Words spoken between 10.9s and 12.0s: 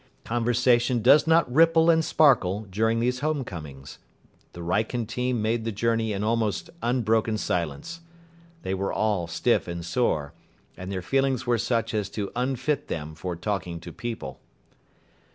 their feelings were such